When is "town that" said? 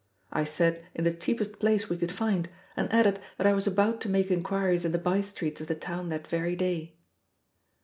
5.75-6.25